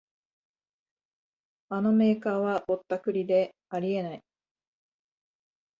[1.69, 4.23] あのメーカーはぼったくりであり得ない